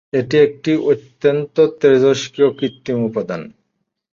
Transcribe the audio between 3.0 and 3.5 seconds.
উপাদান।